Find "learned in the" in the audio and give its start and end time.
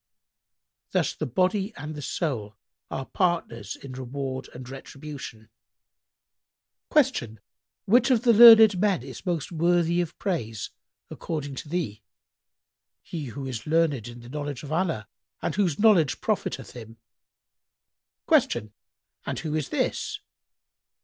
13.67-14.29